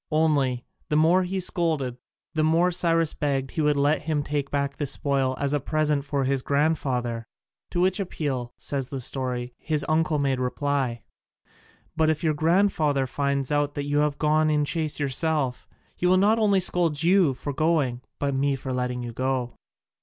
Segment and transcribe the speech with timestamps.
[0.09, 1.97] Only, the more he scolded
[2.33, 6.03] the more Cyrus begged he would let him take back the spoil as a present
[6.05, 7.27] for his grandfather.
[7.69, 11.03] To which appeal, says the story, his uncle made reply:
[11.95, 16.17] "But if your grandfather finds out that you have gone in chase yourself, he will
[16.17, 19.53] not only scold you for going but me for letting you go."